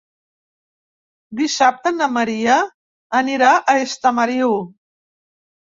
[1.41, 2.57] Dissabte na Maria
[3.23, 4.61] anirà a Estamariu.